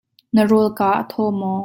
Na 0.33 0.41
rawlka 0.49 0.87
a 1.01 1.03
thaw 1.09 1.29
maw? 1.39 1.59